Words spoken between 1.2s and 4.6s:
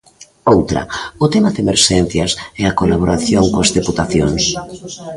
o tema de emerxencias e a colaboración coas deputacións.